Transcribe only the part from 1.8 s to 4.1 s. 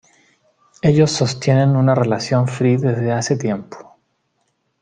relación free desde hace tiempo.